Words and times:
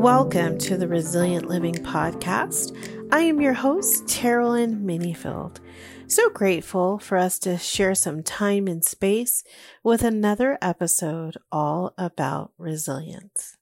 Welcome 0.00 0.56
to 0.60 0.78
the 0.78 0.88
Resilient 0.88 1.46
Living 1.46 1.74
Podcast. 1.74 2.74
I 3.12 3.20
am 3.20 3.38
your 3.38 3.52
host, 3.52 4.06
Terrellyn 4.06 4.82
Minifield. 4.82 5.58
So 6.06 6.30
grateful 6.30 6.98
for 6.98 7.18
us 7.18 7.38
to 7.40 7.58
share 7.58 7.94
some 7.94 8.22
time 8.22 8.66
and 8.66 8.82
space 8.82 9.44
with 9.84 10.02
another 10.02 10.56
episode 10.62 11.36
all 11.52 11.92
about 11.98 12.52
resilience. 12.56 13.58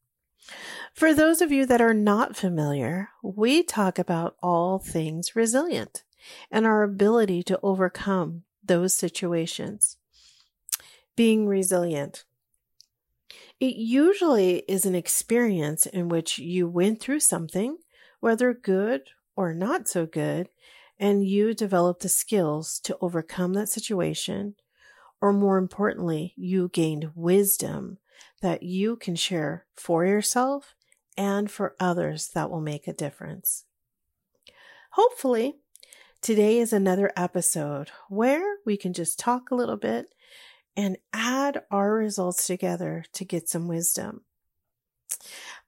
For 0.94 1.12
those 1.12 1.40
of 1.40 1.50
you 1.50 1.66
that 1.66 1.80
are 1.80 1.92
not 1.92 2.36
familiar, 2.36 3.08
we 3.20 3.64
talk 3.64 3.98
about 3.98 4.36
all 4.40 4.78
things 4.78 5.34
resilient 5.34 6.04
and 6.52 6.64
our 6.64 6.84
ability 6.84 7.42
to 7.42 7.58
overcome 7.64 8.44
those 8.64 8.94
situations. 8.94 9.96
Being 11.16 11.48
resilient. 11.48 12.22
It 13.60 13.74
usually 13.74 14.58
is 14.68 14.86
an 14.86 14.94
experience 14.94 15.84
in 15.86 16.08
which 16.08 16.38
you 16.38 16.68
went 16.68 17.00
through 17.00 17.20
something, 17.20 17.78
whether 18.20 18.54
good 18.54 19.02
or 19.34 19.52
not 19.52 19.88
so 19.88 20.06
good, 20.06 20.48
and 20.98 21.26
you 21.26 21.54
developed 21.54 22.02
the 22.02 22.08
skills 22.08 22.78
to 22.80 22.96
overcome 23.00 23.54
that 23.54 23.68
situation, 23.68 24.54
or 25.20 25.32
more 25.32 25.58
importantly, 25.58 26.34
you 26.36 26.70
gained 26.72 27.10
wisdom 27.16 27.98
that 28.42 28.62
you 28.62 28.94
can 28.96 29.16
share 29.16 29.66
for 29.74 30.04
yourself 30.04 30.76
and 31.16 31.50
for 31.50 31.74
others 31.80 32.30
that 32.34 32.50
will 32.50 32.60
make 32.60 32.86
a 32.86 32.92
difference. 32.92 33.64
Hopefully, 34.92 35.56
today 36.22 36.58
is 36.58 36.72
another 36.72 37.12
episode 37.16 37.90
where 38.08 38.58
we 38.64 38.76
can 38.76 38.92
just 38.92 39.18
talk 39.18 39.50
a 39.50 39.56
little 39.56 39.76
bit 39.76 40.06
and 40.78 40.96
add 41.12 41.60
our 41.72 41.92
results 41.92 42.46
together 42.46 43.04
to 43.12 43.24
get 43.24 43.48
some 43.48 43.66
wisdom. 43.66 44.22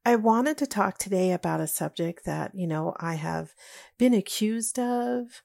I 0.07 0.15
wanted 0.15 0.57
to 0.59 0.69
talk 0.69 0.99
today 0.99 1.33
about 1.33 1.61
a 1.61 1.67
subject 1.67 2.25
that, 2.27 2.55
you 2.55 2.69
know, 2.69 2.95
I 2.97 3.15
have 3.15 3.53
been 3.99 4.15
accused 4.15 4.79
of, 4.79 5.43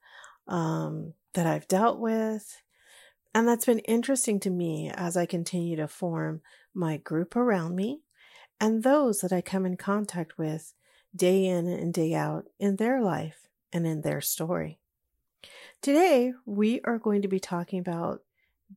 um, 0.47 1.13
that 1.33 1.47
I've 1.47 1.67
dealt 1.67 1.99
with, 1.99 2.61
and 3.33 3.47
that's 3.47 3.65
been 3.65 3.79
interesting 3.79 4.39
to 4.41 4.51
me 4.51 4.91
as 4.93 5.17
I 5.17 5.25
continue 5.25 5.75
to 5.77 5.87
form 5.87 6.41
my 6.75 6.97
group 6.97 7.35
around 7.35 7.75
me 7.75 8.01
and 8.61 8.83
those 8.83 9.21
that 9.21 9.33
I 9.33 9.41
come 9.41 9.65
in 9.65 9.77
contact 9.77 10.37
with 10.37 10.75
day 11.15 11.43
in 11.43 11.67
and 11.67 11.91
day 11.91 12.13
out 12.13 12.45
in 12.59 12.75
their 12.75 13.01
life 13.01 13.47
and 13.73 13.87
in 13.87 14.01
their 14.01 14.21
story. 14.21 14.77
Today, 15.81 16.33
we 16.45 16.81
are 16.81 16.99
going 16.99 17.23
to 17.23 17.27
be 17.27 17.39
talking 17.39 17.79
about 17.79 18.21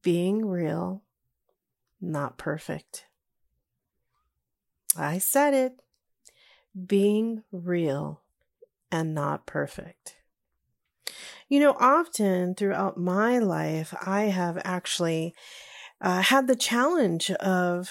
being 0.03 0.44
real, 0.47 1.03
not 2.00 2.39
perfect. 2.39 3.06
I 4.97 5.19
said 5.19 5.55
it. 5.55 5.81
Being 6.86 7.42
real 7.50 8.22
and 8.91 9.14
not 9.14 9.47
perfect. 9.47 10.16
You 11.48 11.61
know, 11.61 11.77
often 11.78 12.55
throughout 12.55 12.98
my 12.98 13.39
life, 13.39 13.94
I 14.05 14.22
have 14.25 14.61
actually 14.64 15.34
uh, 16.00 16.22
had 16.22 16.47
the 16.47 16.56
challenge 16.56 17.31
of 17.33 17.91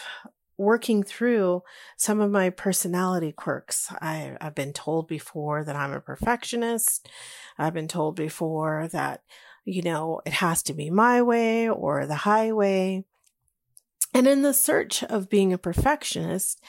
working 0.57 1.03
through 1.03 1.61
some 1.97 2.19
of 2.19 2.31
my 2.31 2.49
personality 2.49 3.31
quirks. 3.31 3.91
I, 4.01 4.35
I've 4.41 4.55
been 4.55 4.73
told 4.73 5.07
before 5.07 5.63
that 5.63 5.75
I'm 5.75 5.93
a 5.93 6.01
perfectionist. 6.01 7.09
I've 7.57 7.73
been 7.73 7.87
told 7.87 8.15
before 8.15 8.87
that, 8.91 9.21
you 9.67 9.81
know, 9.81 10.21
it 10.25 10.31
has 10.31 10.63
to 10.63 10.73
be 10.73 10.89
my 10.89 11.21
way 11.21 11.69
or 11.69 12.05
the 12.05 12.15
highway. 12.15 13.03
And 14.13 14.25
in 14.25 14.41
the 14.41 14.53
search 14.53 15.03
of 15.03 15.29
being 15.29 15.51
a 15.51 15.57
perfectionist, 15.57 16.63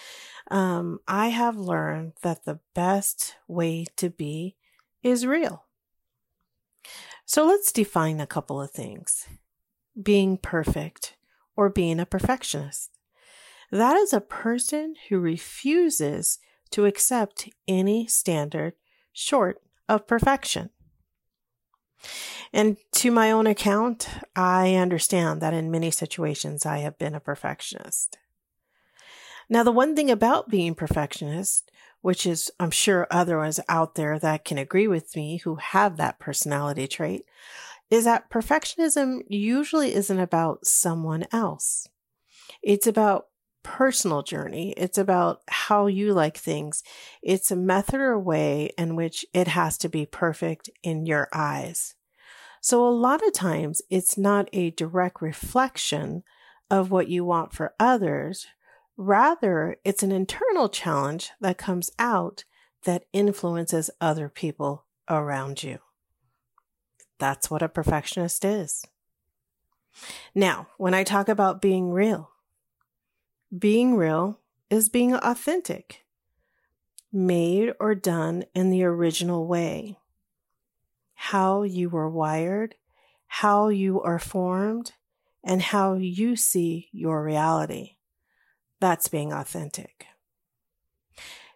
um, 0.50 0.99
I 1.06 1.28
have 1.28 1.56
learned 1.56 2.15
that 2.22 2.45
the 2.45 2.59
best 2.75 3.37
way 3.47 3.87
to 3.99 4.11
be 4.11 4.56
is 5.00 5.25
real. 5.25 5.65
So 7.25 7.47
let's 7.47 7.71
define 7.71 8.21
a 8.21 8.27
couple 8.27 8.61
of 8.61 8.72
things 8.72 9.28
being 10.01 10.37
perfect 10.37 11.15
or 11.55 11.71
being 11.71 12.01
a 12.01 12.06
perfectionist. 12.06 12.91
That 13.71 13.97
is 13.97 14.12
a 14.12 14.21
person 14.21 14.97
who 15.09 15.21
refuses 15.21 16.41
to 16.71 16.84
accept 16.84 17.49
any 17.69 18.09
standard 18.09 18.72
short 19.12 19.62
of 19.89 20.09
perfection. 20.09 20.71
And 22.53 22.76
to 22.92 23.10
my 23.10 23.31
own 23.31 23.47
account, 23.47 24.09
I 24.34 24.75
understand 24.75 25.41
that 25.41 25.54
in 25.54 25.70
many 25.70 25.91
situations 25.91 26.64
I 26.64 26.78
have 26.78 26.98
been 26.98 27.14
a 27.14 27.20
perfectionist. 27.20 28.19
Now, 29.48 29.62
the 29.62 29.72
one 29.72 29.97
thing 29.97 30.10
about 30.10 30.48
being 30.48 30.75
perfectionist, 30.75 31.70
which 32.00 32.26
is 32.26 32.50
I'm 32.60 32.70
sure 32.70 33.06
others 33.10 33.60
out 33.69 33.94
there 33.94 34.19
that 34.19 34.44
can 34.44 34.59
agree 34.59 34.86
with 34.86 35.16
me 35.16 35.38
who 35.38 35.56
have 35.56 35.97
that 35.97 36.19
personality 36.19 36.86
trait, 36.86 37.25
is 37.91 38.04
that 38.04 38.30
perfectionism 38.30 39.22
usually 39.28 39.94
isn't 39.94 40.19
about 40.19 40.66
someone 40.66 41.25
else. 41.32 41.88
It's 42.62 42.86
about 42.86 43.28
personal 43.63 44.23
journey. 44.23 44.73
It's 44.77 44.99
about 44.99 45.43
how 45.49 45.87
you 45.87 46.13
like 46.13 46.37
things. 46.37 46.83
It's 47.23 47.51
a 47.51 47.57
method 47.57 48.01
or 48.01 48.19
way 48.19 48.71
in 48.79 48.97
which 48.97 49.25
it 49.33 49.49
has 49.49 49.79
to 49.79 49.89
be 49.89 50.07
perfect 50.07 50.71
in 50.83 51.07
your 51.07 51.29
eyes. 51.33 51.95
So 52.61 52.87
a 52.87 52.91
lot 52.91 53.27
of 53.27 53.33
times 53.33 53.83
it's 53.91 54.19
not 54.19 54.49
a 54.53 54.71
direct 54.71 55.23
reflection 55.23 56.25
of 56.71 56.91
what 56.91 57.09
you 57.09 57.25
want 57.25 57.53
for 57.53 57.75
others. 57.79 58.47
Rather, 58.97 59.77
it's 59.85 60.03
an 60.03 60.13
internal 60.13 60.69
challenge 60.69 61.31
that 61.41 61.59
comes 61.59 61.91
out 61.99 62.45
that 62.85 63.05
influences 63.13 63.91
other 64.01 64.29
people 64.29 64.85
around 65.09 65.63
you. 65.63 65.79
That's 67.19 67.51
what 67.51 67.63
a 67.63 67.69
perfectionist 67.69 68.45
is. 68.45 68.85
Now, 70.35 70.69
when 70.77 70.95
I 70.95 71.05
talk 71.05 71.29
about 71.29 71.61
being 71.61 71.91
real, 71.91 72.31
being 73.56 73.97
real 73.97 74.41
is 74.70 74.88
being 74.88 75.14
authentic, 75.14 76.04
made 77.12 77.72
or 77.81 77.94
done 77.94 78.44
in 78.54 78.70
the 78.70 78.84
original 78.84 79.47
way. 79.47 79.97
How 81.14 81.62
you 81.62 81.88
were 81.88 82.10
wired, 82.10 82.75
how 83.26 83.69
you 83.69 84.00
are 84.03 84.19
formed, 84.19 84.92
and 85.42 85.62
how 85.62 85.94
you 85.94 86.36
see 86.36 86.88
your 86.92 87.22
reality. 87.22 87.97
That's 88.81 89.09
being 89.09 89.32
authentic. 89.32 90.06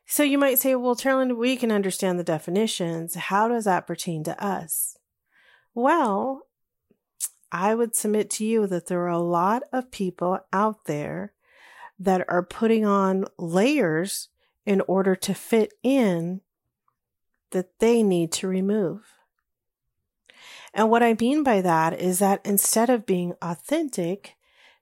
So 0.06 0.22
you 0.22 0.36
might 0.36 0.58
say, 0.58 0.74
well, 0.74 0.96
Terrellyn, 0.96 1.36
we 1.36 1.56
can 1.56 1.72
understand 1.72 2.18
the 2.18 2.24
definitions. 2.24 3.14
How 3.14 3.48
does 3.48 3.64
that 3.64 3.86
pertain 3.86 4.24
to 4.24 4.44
us? 4.44 4.96
Well, 5.74 6.48
I 7.50 7.74
would 7.74 7.94
submit 7.94 8.28
to 8.30 8.44
you 8.44 8.66
that 8.66 8.86
there 8.86 9.02
are 9.02 9.08
a 9.08 9.18
lot 9.18 9.62
of 9.72 9.90
people 9.90 10.40
out 10.52 10.84
there 10.86 11.32
that 11.98 12.24
are 12.28 12.42
putting 12.42 12.84
on 12.84 13.26
layers 13.38 14.28
in 14.64 14.80
order 14.82 15.14
to 15.16 15.34
fit 15.34 15.72
in 15.82 16.40
that 17.50 17.78
they 17.78 18.02
need 18.02 18.32
to 18.32 18.48
remove. 18.48 19.14
And 20.74 20.90
what 20.90 21.02
I 21.02 21.14
mean 21.18 21.42
by 21.42 21.60
that 21.60 22.00
is 22.00 22.18
that 22.20 22.40
instead 22.44 22.88
of 22.88 23.06
being 23.06 23.34
authentic, 23.42 24.36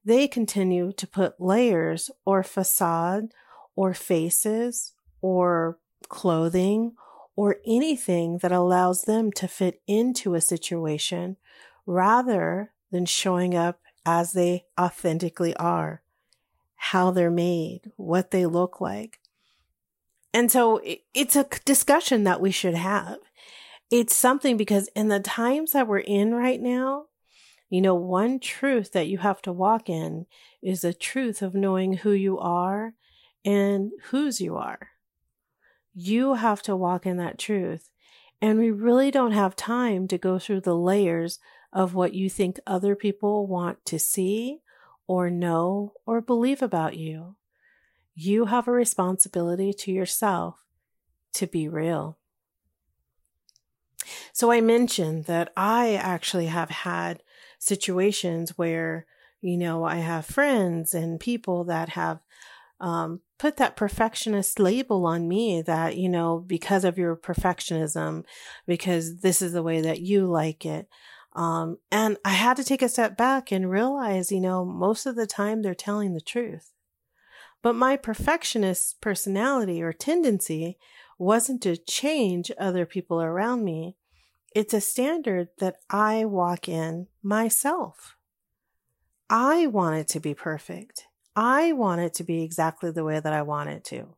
they 0.05 0.29
continue 0.29 0.93
to 0.93 1.07
put 1.07 1.41
layers 1.41 2.11
or 2.25 2.43
facade 2.43 3.33
or 3.75 3.93
faces 3.93 4.93
or 5.21 5.79
clothing 6.09 6.93
or 7.37 7.57
anything 7.67 8.39
that 8.39 8.53
allows 8.53 9.03
them 9.03 9.33
to 9.33 9.49
fit 9.49 9.81
into 9.87 10.35
a 10.35 10.41
situation 10.41 11.37
rather 11.87 12.73
than 12.91 13.07
showing 13.07 13.55
up 13.55 13.81
as 14.07 14.33
they 14.33 14.65
authentically 14.79 15.55
are, 15.57 16.03
how 16.83 17.11
they're 17.11 17.31
made, 17.31 17.93
what 17.97 18.31
they 18.31 18.47
look 18.47 18.81
like. 18.81 19.21
And 20.33 20.51
so 20.51 20.81
it's 21.13 21.37
a 21.37 21.47
discussion 21.67 22.25
that 22.25 22.41
we 22.41 22.51
should 22.51 22.75
have. 22.75 23.19
It's 23.91 24.17
something 24.17 24.57
because 24.57 24.89
in 24.97 25.09
the 25.09 25.21
times 25.21 25.73
that 25.73 25.87
we're 25.87 25.99
in 25.99 26.35
right 26.35 26.59
now, 26.59 27.05
you 27.69 27.83
know, 27.83 27.95
one 27.95 28.41
truth 28.41 28.93
that 28.93 29.09
you 29.09 29.19
have 29.19 29.43
to 29.43 29.53
walk 29.53 29.91
in 29.91 30.25
is 30.63 30.81
the 30.81 30.95
truth 30.95 31.43
of 31.43 31.55
knowing 31.55 31.99
who 31.99 32.13
you 32.13 32.39
are 32.39 32.95
and 33.45 33.91
whose 34.05 34.41
you 34.41 34.57
are. 34.57 34.89
You 35.93 36.35
have 36.35 36.63
to 36.63 36.75
walk 36.75 37.05
in 37.05 37.19
that 37.19 37.39
truth. 37.39 37.91
And 38.41 38.59
we 38.59 38.71
really 38.71 39.11
don't 39.11 39.33
have 39.33 39.55
time 39.55 40.09
to 40.09 40.17
go 40.17 40.39
through 40.39 40.63
the 40.63 40.77
layers 40.77 41.41
of 41.75 41.93
what 41.93 42.15
you 42.15 42.31
think 42.31 42.59
other 42.67 42.97
people 42.97 43.47
want 43.47 43.85
to 43.85 43.99
see 43.99 44.61
or 45.11 45.29
know 45.29 45.93
or 46.07 46.21
believe 46.21 46.63
about 46.63 46.97
you. 46.97 47.35
You 48.15 48.45
have 48.45 48.69
a 48.69 48.71
responsibility 48.71 49.73
to 49.73 49.91
yourself 49.91 50.65
to 51.33 51.49
be 51.49 51.69
real. 51.69 52.17
So 54.33 54.53
I 54.53 54.61
mentioned 54.61 55.25
that 55.25 55.53
I 55.57 55.95
actually 55.95 56.47
have 56.47 56.71
had 56.71 57.25
situations 57.59 58.57
where, 58.57 59.05
you 59.41 59.57
know, 59.57 59.83
I 59.83 59.97
have 59.97 60.27
friends 60.27 60.95
and 60.95 61.19
people 61.19 61.65
that 61.65 61.89
have 61.89 62.21
um, 62.79 63.21
put 63.37 63.57
that 63.57 63.75
perfectionist 63.75 64.61
label 64.61 65.07
on 65.07 65.27
me 65.27 65.61
that, 65.63 65.97
you 65.97 66.09
know, 66.09 66.39
because 66.39 66.85
of 66.85 66.97
your 66.97 67.17
perfectionism, 67.17 68.23
because 68.65 69.23
this 69.23 69.43
is 69.43 69.55
the 69.55 69.65
way 69.65 69.81
that 69.81 70.03
you 70.03 70.27
like 70.27 70.65
it. 70.65 70.87
Um, 71.33 71.79
and 71.93 72.17
I 72.25 72.31
had 72.31 72.57
to 72.57 72.65
take 72.65 72.83
a 72.83 72.89
step 72.89 73.17
back 73.17 73.53
and 73.53 73.71
realize, 73.71 74.33
you 74.33 74.41
know, 74.41 74.65
most 74.65 75.07
of 75.07 75.15
the 75.15 75.27
time 75.27 75.63
they're 75.63 75.75
telling 75.75 76.15
the 76.15 76.21
truth. 76.21 76.73
But 77.63 77.75
my 77.75 77.97
perfectionist 77.97 79.01
personality 79.01 79.83
or 79.83 79.93
tendency 79.93 80.79
wasn't 81.19 81.63
to 81.63 81.77
change 81.77 82.51
other 82.59 82.87
people 82.87 83.21
around 83.21 83.65
me. 83.65 83.97
It's 84.55 84.75
a 84.75 84.81
standard 84.81 85.49
that 85.59 85.77
I 85.89 86.25
walk 86.25 86.69
in 86.69 87.07
myself. 87.23 88.17
I 89.29 89.69
want 89.69 89.97
it 89.97 90.09
to 90.09 90.21
be 90.21 90.35
perfect. 90.35 91.05
I 91.37 91.73
want 91.73 92.01
it 92.01 92.15
to 92.15 92.25
be 92.25 92.43
exactly 92.43 92.91
the 92.91 93.05
way 93.05 93.21
that 93.21 93.33
I 93.33 93.43
want 93.43 93.69
it 93.69 93.85
to. 93.85 94.17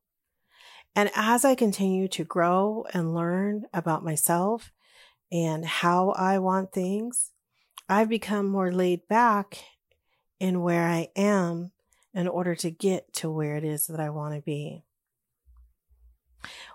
And 0.94 1.10
as 1.14 1.44
I 1.44 1.54
continue 1.54 2.08
to 2.08 2.24
grow 2.24 2.86
and 2.94 3.14
learn 3.14 3.64
about 3.74 4.04
myself 4.04 4.72
and 5.32 5.64
how 5.64 6.10
I 6.10 6.38
want 6.38 6.72
things, 6.72 7.30
I've 7.88 8.10
become 8.10 8.46
more 8.46 8.70
laid 8.70 9.08
back 9.08 9.64
in 10.38 10.60
where 10.60 10.86
I 10.86 11.08
am 11.16 11.72
in 12.12 12.28
order 12.28 12.54
to 12.56 12.70
get 12.70 13.12
to 13.14 13.30
where 13.30 13.56
it 13.56 13.64
is 13.64 13.86
that 13.86 13.98
I 13.98 14.10
want 14.10 14.34
to 14.34 14.42
be. 14.42 14.84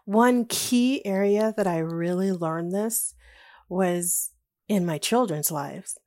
One 0.06 0.45
key 0.45 1.06
area 1.06 1.54
that 1.56 1.68
I 1.68 1.77
really 1.77 2.31
learned 2.31 2.71
this 2.71 3.13
was 3.69 4.31
in 4.68 4.86
my 4.86 4.98
children's 4.98 5.51
lives. 5.51 6.00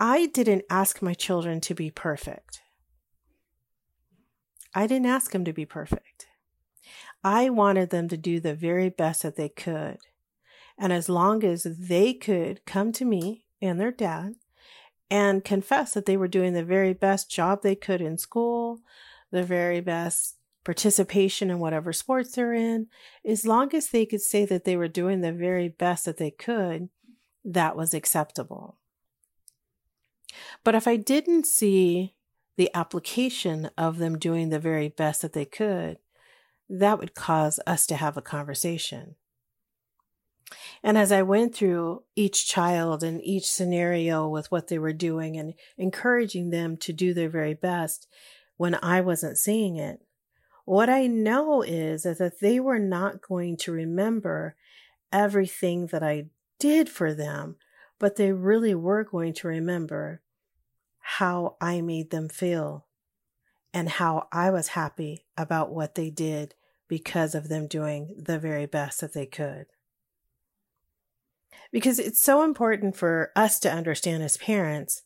I 0.00 0.26
didn't 0.26 0.64
ask 0.68 1.00
my 1.00 1.14
children 1.14 1.60
to 1.62 1.74
be 1.74 1.90
perfect. 1.90 2.62
I 4.74 4.88
didn't 4.88 5.06
ask 5.06 5.30
them 5.30 5.44
to 5.44 5.52
be 5.52 5.66
perfect. 5.66 6.26
I 7.22 7.50
wanted 7.50 7.90
them 7.90 8.08
to 8.08 8.16
do 8.16 8.40
the 8.40 8.54
very 8.54 8.88
best 8.88 9.22
that 9.22 9.36
they 9.36 9.48
could. 9.48 9.98
And 10.78 10.92
as 10.92 11.08
long 11.08 11.44
as 11.44 11.62
they 11.64 12.12
could 12.12 12.64
come 12.66 12.92
to 12.92 13.04
me 13.04 13.44
and 13.62 13.80
their 13.80 13.92
dad 13.92 14.34
and 15.10 15.44
confess 15.44 15.94
that 15.94 16.06
they 16.06 16.16
were 16.16 16.28
doing 16.28 16.52
the 16.52 16.64
very 16.64 16.92
best 16.92 17.30
job 17.30 17.62
they 17.62 17.76
could 17.76 18.00
in 18.00 18.18
school, 18.18 18.80
the 19.30 19.44
very 19.44 19.80
best 19.80 20.36
participation 20.64 21.50
in 21.50 21.58
whatever 21.58 21.92
sports 21.92 22.32
they're 22.32 22.54
in, 22.54 22.88
as 23.24 23.46
long 23.46 23.74
as 23.74 23.88
they 23.88 24.06
could 24.06 24.22
say 24.22 24.44
that 24.46 24.64
they 24.64 24.76
were 24.76 24.88
doing 24.88 25.20
the 25.20 25.32
very 25.32 25.68
best 25.68 26.06
that 26.06 26.16
they 26.16 26.30
could, 26.30 26.88
that 27.44 27.76
was 27.76 27.92
acceptable. 27.94 28.78
But 30.64 30.74
if 30.74 30.88
I 30.88 30.96
didn't 30.96 31.46
see 31.46 32.14
the 32.56 32.70
application 32.74 33.70
of 33.76 33.98
them 33.98 34.18
doing 34.18 34.48
the 34.48 34.58
very 34.58 34.88
best 34.88 35.22
that 35.22 35.32
they 35.32 35.44
could, 35.44 35.98
that 36.68 36.98
would 36.98 37.14
cause 37.14 37.60
us 37.66 37.86
to 37.86 37.96
have 37.96 38.16
a 38.16 38.22
conversation. 38.22 39.16
And 40.82 40.98
as 40.98 41.12
I 41.12 41.22
went 41.22 41.54
through 41.54 42.02
each 42.14 42.46
child 42.46 43.02
and 43.02 43.22
each 43.22 43.50
scenario 43.50 44.28
with 44.28 44.50
what 44.50 44.68
they 44.68 44.78
were 44.78 44.92
doing 44.92 45.36
and 45.36 45.54
encouraging 45.76 46.50
them 46.50 46.76
to 46.78 46.92
do 46.92 47.14
their 47.14 47.28
very 47.28 47.54
best 47.54 48.06
when 48.56 48.76
I 48.82 49.00
wasn't 49.00 49.38
seeing 49.38 49.76
it, 49.76 50.00
what 50.64 50.88
I 50.88 51.06
know 51.06 51.62
is, 51.62 52.04
that 52.04 52.40
they 52.40 52.58
were 52.58 52.78
not 52.78 53.20
going 53.20 53.56
to 53.58 53.72
remember 53.72 54.56
everything 55.12 55.86
that 55.88 56.02
I 56.02 56.26
did 56.58 56.88
for 56.88 57.12
them, 57.12 57.56
but 57.98 58.16
they 58.16 58.32
really 58.32 58.74
were 58.74 59.04
going 59.04 59.34
to 59.34 59.48
remember 59.48 60.22
how 61.00 61.56
I 61.60 61.82
made 61.82 62.10
them 62.10 62.28
feel 62.28 62.86
and 63.74 63.88
how 63.88 64.28
I 64.32 64.50
was 64.50 64.68
happy 64.68 65.26
about 65.36 65.72
what 65.72 65.96
they 65.96 66.08
did 66.08 66.54
because 66.88 67.34
of 67.34 67.48
them 67.48 67.66
doing 67.66 68.14
the 68.18 68.38
very 68.38 68.66
best 68.66 69.00
that 69.00 69.12
they 69.12 69.26
could. 69.26 69.66
Because 71.72 71.98
it's 71.98 72.20
so 72.20 72.42
important 72.42 72.96
for 72.96 73.32
us 73.34 73.58
to 73.60 73.72
understand 73.72 74.22
as 74.22 74.36
parents 74.36 75.02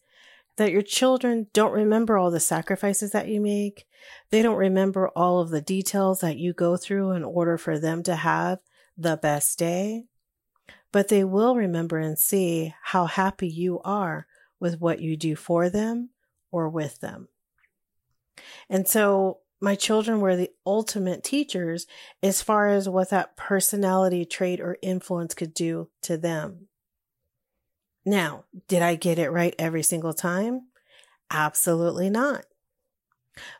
that 0.56 0.72
your 0.72 0.82
children 0.82 1.46
don't 1.52 1.72
remember 1.72 2.18
all 2.18 2.30
the 2.30 2.40
sacrifices 2.40 3.12
that 3.12 3.28
you 3.28 3.40
make. 3.40 3.86
They 4.30 4.42
don't 4.42 4.56
remember 4.56 5.08
all 5.10 5.40
of 5.40 5.50
the 5.50 5.60
details 5.60 6.20
that 6.20 6.36
you 6.36 6.52
go 6.52 6.76
through 6.76 7.12
in 7.12 7.24
order 7.24 7.56
for 7.56 7.78
them 7.78 8.02
to 8.02 8.16
have 8.16 8.58
the 8.96 9.16
best 9.16 9.58
day. 9.58 10.04
But 10.90 11.08
they 11.08 11.22
will 11.22 11.54
remember 11.54 11.98
and 11.98 12.18
see 12.18 12.74
how 12.82 13.06
happy 13.06 13.48
you 13.48 13.80
are 13.84 14.26
with 14.58 14.80
what 14.80 15.00
you 15.00 15.16
do 15.16 15.36
for 15.36 15.70
them 15.70 16.10
or 16.50 16.68
with 16.68 17.00
them. 17.00 17.28
And 18.68 18.88
so 18.88 19.38
my 19.60 19.74
children 19.74 20.20
were 20.20 20.36
the 20.36 20.50
ultimate 20.64 21.24
teachers 21.24 21.86
as 22.22 22.42
far 22.42 22.68
as 22.68 22.88
what 22.88 23.10
that 23.10 23.36
personality 23.36 24.24
trait 24.24 24.60
or 24.60 24.78
influence 24.82 25.34
could 25.34 25.52
do 25.52 25.88
to 26.02 26.16
them. 26.16 26.68
Now, 28.04 28.44
did 28.68 28.82
I 28.82 28.94
get 28.94 29.18
it 29.18 29.30
right 29.30 29.54
every 29.58 29.82
single 29.82 30.14
time? 30.14 30.68
Absolutely 31.30 32.08
not. 32.08 32.44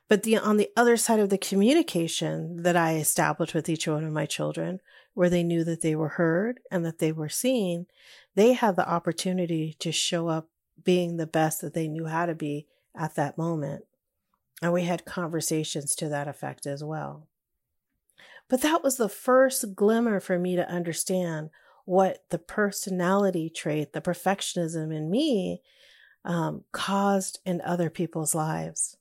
But 0.09 0.23
the, 0.23 0.39
on 0.39 0.57
the 0.57 0.71
other 0.77 0.97
side 0.97 1.21
of 1.21 1.31
the 1.31 1.39
communication 1.39 2.63
that 2.63 2.77
I 2.77 2.97
established 2.97 3.55
with 3.55 3.69
each 3.69 3.87
one 3.87 4.05
of 4.05 4.13
my 4.13 4.27
children, 4.27 4.81
where 5.15 5.29
they 5.29 5.43
knew 5.43 5.65
that 5.65 5.83
they 5.83 5.95
were 5.95 6.11
heard 6.11 6.61
and 6.71 6.85
that 6.85 6.99
they 6.99 7.13
were 7.13 7.29
seen, 7.29 7.87
they 8.35 8.53
had 8.53 8.77
the 8.77 8.89
opportunity 8.89 9.77
to 9.81 9.93
show 9.93 10.29
up 10.29 10.49
being 10.83 11.17
the 11.17 11.27
best 11.27 11.61
that 11.61 11.75
they 11.75 11.89
knew 11.89 12.07
how 12.07 12.25
to 12.27 12.35
be 12.35 12.67
at 12.97 13.17
that 13.17 13.37
moment. 13.37 13.85
And 14.61 14.73
we 14.73 14.85
had 14.85 15.05
conversations 15.05 15.95
to 15.97 16.09
that 16.09 16.29
effect 16.29 16.67
as 16.67 16.83
well. 16.83 17.29
But 18.49 18.63
that 18.63 18.83
was 18.83 18.97
the 18.97 19.09
first 19.09 19.75
glimmer 19.75 20.21
for 20.21 20.39
me 20.39 20.57
to 20.57 20.69
understand 20.69 21.51
what 21.85 22.25
the 22.31 22.39
personality 22.39 23.51
trait, 23.51 23.93
the 23.93 24.01
perfectionism 24.01 24.95
in 24.95 25.11
me, 25.11 25.63
um, 26.25 26.65
caused 26.73 27.39
in 27.45 27.61
other 27.61 27.89
people's 27.89 28.35
lives. 28.35 28.97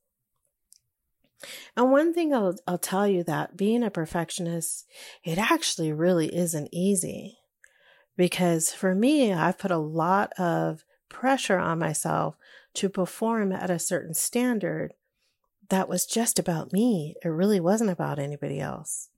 And 1.75 1.91
one 1.91 2.13
thing 2.13 2.33
I'll, 2.33 2.55
I'll 2.67 2.77
tell 2.77 3.07
you 3.07 3.23
that 3.23 3.57
being 3.57 3.83
a 3.83 3.91
perfectionist, 3.91 4.87
it 5.23 5.37
actually 5.37 5.91
really 5.91 6.33
isn't 6.35 6.69
easy 6.71 7.37
because 8.15 8.73
for 8.73 8.95
me, 8.95 9.31
I've 9.31 9.59
put 9.59 9.71
a 9.71 9.77
lot 9.77 10.33
of 10.39 10.83
pressure 11.09 11.59
on 11.59 11.79
myself 11.79 12.35
to 12.75 12.89
perform 12.89 13.51
at 13.51 13.69
a 13.69 13.79
certain 13.79 14.13
standard 14.13 14.93
that 15.69 15.89
was 15.89 16.05
just 16.05 16.39
about 16.39 16.73
me. 16.73 17.15
It 17.23 17.27
really 17.29 17.59
wasn't 17.59 17.89
about 17.89 18.19
anybody 18.19 18.59
else. 18.59 19.09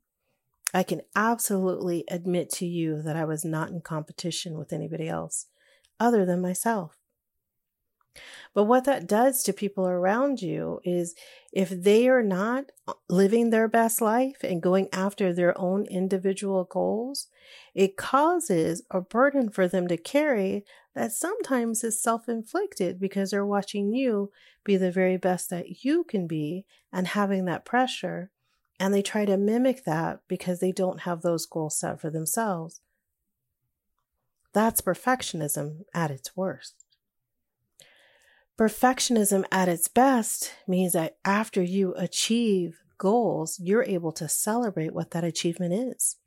I 0.74 0.84
can 0.84 1.02
absolutely 1.16 2.04
admit 2.10 2.50
to 2.52 2.66
you 2.66 3.02
that 3.02 3.16
I 3.16 3.26
was 3.26 3.44
not 3.44 3.70
in 3.70 3.82
competition 3.82 4.58
with 4.58 4.72
anybody 4.72 5.10
else 5.10 5.48
other 6.00 6.26
than 6.26 6.42
myself. 6.42 6.99
But 8.54 8.66
what 8.66 8.86
that 8.86 9.08
does 9.08 9.44
to 9.44 9.54
people 9.54 9.88
around 9.88 10.42
you 10.42 10.80
is 10.84 11.16
if 11.52 11.70
they 11.70 12.08
are 12.10 12.24
not 12.24 12.66
uh, 12.88 12.94
living 13.10 13.50
their 13.50 13.68
best 13.68 14.02
life 14.02 14.44
and 14.44 14.62
going 14.62 14.90
after 14.92 15.34
their 15.34 15.58
own 15.58 15.86
individual 15.86 16.64
goals, 16.64 17.28
it 17.74 17.98
causes 17.98 18.84
a 18.92 19.02
burden 19.02 19.50
for 19.50 19.68
them 19.68 19.88
to 19.88 19.98
carry 19.98 20.66
that 20.96 21.12
sometimes 21.12 21.84
is 21.84 22.02
self 22.02 22.28
inflicted 22.28 23.00
because 23.00 23.32
they're 23.32 23.46
watching 23.46 23.94
you 23.94 24.32
be 24.64 24.76
the 24.78 24.92
very 24.92 25.18
best 25.18 25.50
that 25.50 25.84
you 25.84 26.04
can 26.04 26.28
be 26.28 26.66
and 26.92 27.08
having 27.08 27.46
that 27.46 27.66
pressure. 27.66 28.32
And 28.80 28.94
they 28.94 29.02
try 29.02 29.26
to 29.26 29.38
mimic 29.38 29.84
that 29.86 30.22
because 30.28 30.60
they 30.60 30.72
don't 30.72 31.02
have 31.02 31.22
those 31.22 31.46
goals 31.46 31.80
set 31.80 32.00
for 32.00 32.10
themselves. 32.10 32.82
That's 34.54 34.82
perfectionism 34.82 35.82
at 35.94 36.12
its 36.12 36.36
worst. 36.36 36.86
Perfectionism 38.60 39.46
at 39.54 39.70
its 39.70 39.88
best 39.88 40.54
means 40.68 40.92
that 40.92 41.16
after 41.24 41.64
you 41.64 41.94
achieve 41.96 42.82
goals, 42.98 43.58
you're 43.58 43.86
able 43.86 44.12
to 44.12 44.28
celebrate 44.28 44.94
what 44.94 45.12
that 45.12 45.24
achievement 45.24 45.74
is. 45.74 46.18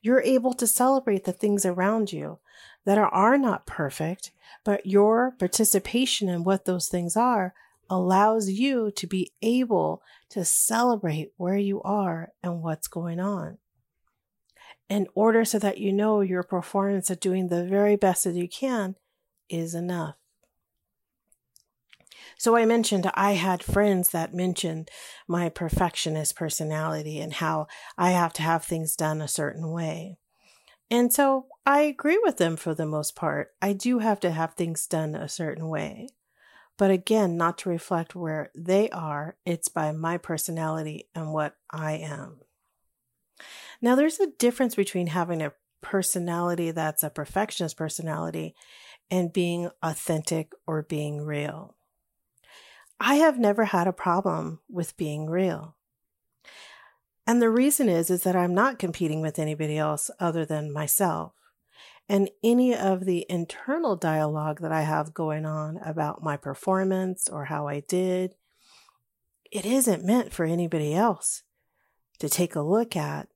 You're 0.00 0.22
able 0.22 0.54
to 0.54 0.66
celebrate 0.66 1.24
the 1.24 1.34
things 1.34 1.66
around 1.66 2.14
you 2.14 2.38
that 2.86 2.96
are, 2.96 3.08
are 3.08 3.36
not 3.36 3.66
perfect, 3.66 4.30
but 4.64 4.86
your 4.86 5.32
participation 5.32 6.30
in 6.30 6.44
what 6.44 6.64
those 6.64 6.88
things 6.88 7.14
are 7.14 7.52
allows 7.90 8.48
you 8.48 8.90
to 8.92 9.06
be 9.06 9.30
able 9.42 10.02
to 10.30 10.46
celebrate 10.46 11.32
where 11.36 11.58
you 11.58 11.82
are 11.82 12.32
and 12.42 12.62
what's 12.62 12.88
going 12.88 13.20
on. 13.20 13.58
In 14.88 15.06
order 15.14 15.44
so 15.44 15.58
that 15.58 15.76
you 15.76 15.92
know 15.92 16.22
your 16.22 16.42
performance 16.42 17.10
of 17.10 17.20
doing 17.20 17.48
the 17.48 17.66
very 17.66 17.96
best 17.96 18.24
that 18.24 18.34
you 18.34 18.48
can 18.48 18.94
is 19.50 19.74
enough. 19.74 20.14
So 22.38 22.56
I 22.56 22.64
mentioned 22.64 23.10
I 23.14 23.32
had 23.32 23.62
friends 23.62 24.10
that 24.10 24.32
mentioned 24.34 24.90
my 25.26 25.48
perfectionist 25.48 26.36
personality 26.36 27.20
and 27.20 27.34
how 27.34 27.66
I 27.98 28.10
have 28.12 28.32
to 28.34 28.42
have 28.42 28.64
things 28.64 28.96
done 28.96 29.20
a 29.20 29.28
certain 29.28 29.70
way. 29.70 30.18
And 30.90 31.12
so 31.12 31.46
I 31.66 31.82
agree 31.82 32.18
with 32.22 32.38
them 32.38 32.56
for 32.56 32.74
the 32.74 32.86
most 32.86 33.16
part. 33.16 33.50
I 33.62 33.72
do 33.74 33.98
have 34.00 34.20
to 34.20 34.30
have 34.30 34.54
things 34.54 34.86
done 34.86 35.14
a 35.14 35.28
certain 35.28 35.68
way. 35.68 36.08
but 36.78 36.90
again, 36.90 37.36
not 37.36 37.58
to 37.58 37.68
reflect 37.68 38.14
where 38.16 38.50
they 38.54 38.90
are. 38.90 39.36
It's 39.46 39.68
by 39.68 39.92
my 39.92 40.18
personality 40.18 41.08
and 41.14 41.32
what 41.32 41.56
I 41.70 41.92
am. 41.94 42.40
Now, 43.80 43.94
there's 43.94 44.20
a 44.20 44.30
difference 44.38 44.74
between 44.74 45.08
having 45.08 45.42
a 45.42 45.52
personality 45.80 46.70
that's 46.70 47.02
a 47.02 47.10
perfectionist 47.10 47.76
personality 47.76 48.54
and 49.10 49.32
being 49.32 49.70
authentic 49.82 50.52
or 50.66 50.82
being 50.84 51.22
real. 51.22 51.77
I 53.00 53.16
have 53.16 53.38
never 53.38 53.66
had 53.66 53.86
a 53.86 53.92
problem 53.92 54.60
with 54.68 54.96
being 54.96 55.30
real. 55.30 55.76
And 57.26 57.42
the 57.42 57.50
reason 57.50 57.88
is 57.88 58.10
is 58.10 58.22
that 58.22 58.34
I'm 58.34 58.54
not 58.54 58.78
competing 58.78 59.20
with 59.20 59.38
anybody 59.38 59.76
else 59.76 60.10
other 60.18 60.44
than 60.44 60.72
myself. 60.72 61.32
And 62.08 62.30
any 62.42 62.74
of 62.74 63.04
the 63.04 63.26
internal 63.28 63.94
dialogue 63.94 64.60
that 64.62 64.72
I 64.72 64.82
have 64.82 65.12
going 65.12 65.44
on 65.44 65.76
about 65.84 66.22
my 66.22 66.38
performance 66.38 67.28
or 67.28 67.44
how 67.44 67.68
I 67.68 67.80
did, 67.80 68.34
it 69.52 69.66
isn't 69.66 70.04
meant 70.04 70.32
for 70.32 70.44
anybody 70.44 70.94
else 70.94 71.42
to 72.18 72.28
take 72.28 72.54
a 72.54 72.62
look 72.62 72.96
at. 72.96 73.28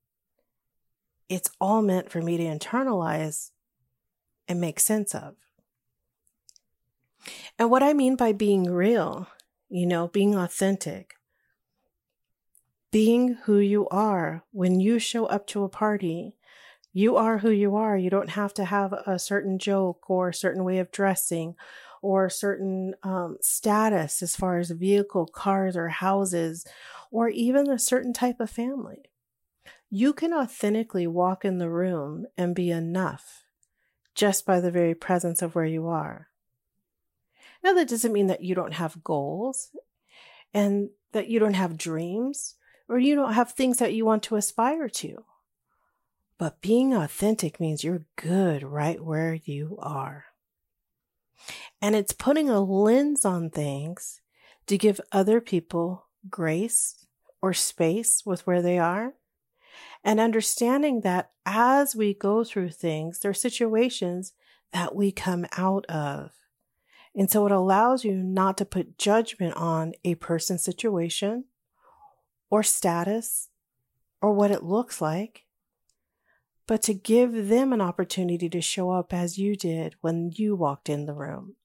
It's 1.28 1.50
all 1.60 1.82
meant 1.82 2.10
for 2.10 2.22
me 2.22 2.38
to 2.38 2.44
internalize 2.44 3.50
and 4.48 4.60
make 4.60 4.80
sense 4.80 5.14
of. 5.14 5.34
And 7.58 7.70
what 7.70 7.82
I 7.82 7.92
mean 7.92 8.16
by 8.16 8.32
being 8.32 8.64
real, 8.64 9.28
you 9.72 9.86
know, 9.86 10.06
being 10.06 10.34
authentic, 10.34 11.14
being 12.90 13.38
who 13.44 13.58
you 13.58 13.88
are 13.88 14.44
when 14.52 14.80
you 14.80 14.98
show 14.98 15.24
up 15.24 15.46
to 15.46 15.64
a 15.64 15.68
party. 15.68 16.36
You 16.92 17.16
are 17.16 17.38
who 17.38 17.48
you 17.48 17.74
are. 17.74 17.96
You 17.96 18.10
don't 18.10 18.28
have 18.30 18.52
to 18.54 18.66
have 18.66 18.92
a 18.92 19.18
certain 19.18 19.58
joke 19.58 20.10
or 20.10 20.28
a 20.28 20.34
certain 20.34 20.62
way 20.62 20.78
of 20.78 20.92
dressing 20.92 21.54
or 22.02 22.28
certain 22.28 22.94
um, 23.02 23.38
status 23.40 24.22
as 24.22 24.36
far 24.36 24.58
as 24.58 24.70
vehicle, 24.72 25.24
cars, 25.26 25.74
or 25.74 25.88
houses, 25.88 26.66
or 27.10 27.30
even 27.30 27.70
a 27.70 27.78
certain 27.78 28.12
type 28.12 28.40
of 28.40 28.50
family. 28.50 29.10
You 29.88 30.12
can 30.12 30.34
authentically 30.34 31.06
walk 31.06 31.46
in 31.46 31.56
the 31.56 31.70
room 31.70 32.26
and 32.36 32.54
be 32.54 32.70
enough 32.70 33.44
just 34.14 34.44
by 34.44 34.60
the 34.60 34.70
very 34.70 34.94
presence 34.94 35.40
of 35.40 35.54
where 35.54 35.64
you 35.64 35.86
are. 35.86 36.28
Now, 37.62 37.74
that 37.74 37.88
doesn't 37.88 38.12
mean 38.12 38.26
that 38.26 38.42
you 38.42 38.54
don't 38.54 38.74
have 38.74 39.04
goals 39.04 39.70
and 40.52 40.90
that 41.12 41.28
you 41.28 41.38
don't 41.38 41.54
have 41.54 41.78
dreams 41.78 42.56
or 42.88 42.98
you 42.98 43.14
don't 43.14 43.34
have 43.34 43.52
things 43.52 43.78
that 43.78 43.94
you 43.94 44.04
want 44.04 44.22
to 44.24 44.36
aspire 44.36 44.88
to. 44.88 45.24
But 46.38 46.60
being 46.60 46.92
authentic 46.92 47.60
means 47.60 47.84
you're 47.84 48.06
good 48.16 48.62
right 48.64 49.02
where 49.02 49.34
you 49.34 49.78
are. 49.80 50.24
And 51.80 51.94
it's 51.94 52.12
putting 52.12 52.48
a 52.48 52.60
lens 52.60 53.24
on 53.24 53.50
things 53.50 54.20
to 54.66 54.78
give 54.78 55.00
other 55.10 55.40
people 55.40 56.06
grace 56.28 57.06
or 57.40 57.52
space 57.52 58.22
with 58.24 58.46
where 58.46 58.62
they 58.62 58.78
are. 58.78 59.14
And 60.04 60.18
understanding 60.20 61.02
that 61.02 61.30
as 61.46 61.94
we 61.94 62.14
go 62.14 62.44
through 62.44 62.70
things, 62.70 63.20
there 63.20 63.30
are 63.30 63.34
situations 63.34 64.32
that 64.72 64.94
we 64.94 65.12
come 65.12 65.46
out 65.56 65.86
of. 65.86 66.32
And 67.14 67.30
so 67.30 67.44
it 67.46 67.52
allows 67.52 68.04
you 68.04 68.14
not 68.14 68.56
to 68.58 68.64
put 68.64 68.98
judgment 68.98 69.54
on 69.54 69.92
a 70.04 70.14
person's 70.14 70.64
situation 70.64 71.44
or 72.50 72.62
status 72.62 73.48
or 74.20 74.32
what 74.32 74.50
it 74.50 74.62
looks 74.62 75.00
like, 75.00 75.44
but 76.66 76.82
to 76.82 76.94
give 76.94 77.48
them 77.48 77.72
an 77.72 77.80
opportunity 77.80 78.48
to 78.48 78.60
show 78.60 78.90
up 78.90 79.12
as 79.12 79.36
you 79.36 79.56
did 79.56 79.94
when 80.00 80.30
you 80.34 80.54
walked 80.54 80.88
in 80.88 81.06
the 81.06 81.12
room. 81.12 81.56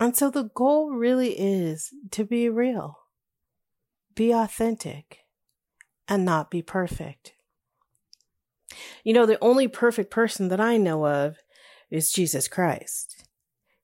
And 0.00 0.16
so 0.16 0.30
the 0.30 0.44
goal 0.44 0.90
really 0.90 1.38
is 1.38 1.90
to 2.10 2.24
be 2.24 2.48
real, 2.48 2.98
be 4.16 4.32
authentic, 4.32 5.18
and 6.08 6.24
not 6.24 6.50
be 6.50 6.62
perfect. 6.62 7.34
You 9.04 9.12
know, 9.12 9.26
the 9.26 9.38
only 9.40 9.68
perfect 9.68 10.10
person 10.10 10.48
that 10.48 10.60
I 10.60 10.76
know 10.76 11.06
of 11.06 11.36
is 11.90 12.12
Jesus 12.12 12.48
Christ. 12.48 13.28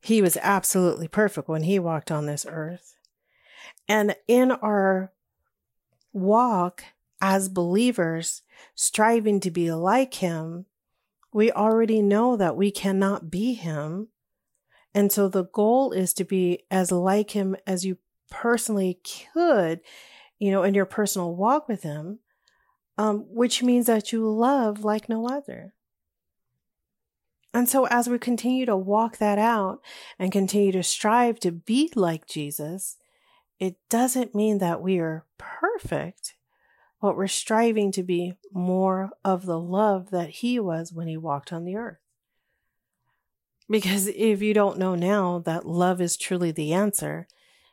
He 0.01 0.23
was 0.23 0.37
absolutely 0.39 1.09
perfect 1.09 1.49
when 1.49 1.65
he 1.65 1.79
walked 1.79 2.11
on 2.11 2.27
this 2.27 2.47
earth. 2.49 2.97
And 3.89 4.15
in 4.27 4.53
our 4.53 5.13
walk 6.13 6.85
as 7.21 7.49
believers, 7.49 8.43
striving 8.75 9.41
to 9.41 9.51
be 9.51 9.73
like 9.73 10.15
him, 10.15 10.67
we 11.33 11.51
already 11.51 12.01
know 12.01 12.37
that 12.37 12.57
we 12.57 12.71
cannot 12.71 13.31
be 13.31 13.55
him. 13.55 14.09
And 14.95 15.13
so 15.13 15.29
the 15.29 15.45
goal 15.45 15.93
is 15.93 16.15
to 16.15 16.25
be 16.25 16.65
as 16.71 16.91
like 16.91 17.33
him 17.33 17.57
as 17.67 17.85
you 17.85 17.99
personally 18.31 19.01
could, 19.33 19.81
you 20.39 20.51
know, 20.51 20.63
in 20.63 20.75
your 20.75 20.87
personal 20.87 21.35
walk 21.35 21.69
with 21.69 21.83
him, 21.83 22.21
um, 22.97 23.27
which 23.29 23.63
means 23.63 23.87
that 23.87 24.13
you 24.13 24.29
love 24.29 24.85
like 24.85 25.09
no 25.09 25.27
other. 25.29 25.75
And 27.55 27.69
so, 27.69 27.87
as 27.87 28.09
we 28.09 28.19
continue 28.19 28.67
to 28.67 28.77
walk 28.77 29.19
that 29.19 29.39
out 29.39 29.81
and 30.19 30.31
continue 30.31 30.73
to 30.73 30.83
strive 30.83 31.41
to 31.41 31.51
be 31.51 31.91
like 31.95 32.27
Jesus, 32.27 32.97
it 33.59 33.77
doesn't 33.89 34.35
mean 34.35 34.59
that 34.59 34.83
we 34.83 34.99
are 34.99 35.25
perfect, 35.39 36.35
but 37.01 37.17
we're 37.17 37.27
striving 37.27 37.91
to 37.93 38.03
be 38.03 38.35
more 38.53 39.11
of 39.25 39.47
the 39.47 39.59
love 39.59 40.11
that 40.11 40.31
he 40.31 40.61
was 40.61 40.93
when 40.93 41.09
he 41.09 41.17
walked 41.17 41.53
on 41.53 41.65
the 41.65 41.77
earth. 41.77 41.99
Because 43.69 44.07
if 44.09 44.41
you 44.41 44.55
don't 44.55 44.79
know 44.79 44.95
now 44.95 45.41
that 45.41 45.67
love 45.67 46.01
is 46.01 46.17
truly 46.17 46.53
the 46.53 46.73
answer 46.73 47.27